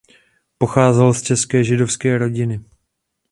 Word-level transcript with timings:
Pocházel 0.57 1.13
z 1.13 1.21
české 1.21 1.63
židovské 1.63 2.17
rodiny. 2.17 2.59